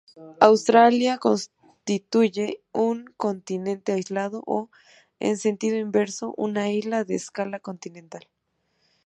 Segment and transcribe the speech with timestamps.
[0.39, 4.71] Australia constituye un continente aislado o,
[5.19, 8.27] en sentido inverso, una isla de escala continental.